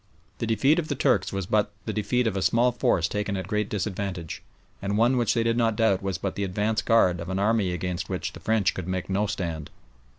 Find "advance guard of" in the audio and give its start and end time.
6.43-7.29